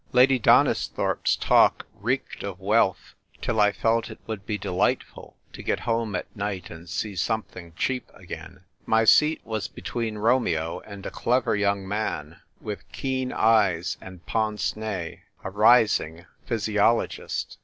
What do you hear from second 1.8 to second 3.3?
leeked of wealth